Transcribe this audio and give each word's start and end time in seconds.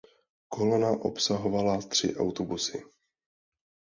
Kolona 0.47 0.91
obsahovala 0.91 1.77
tři 1.81 2.15
autobusy. 2.15 2.77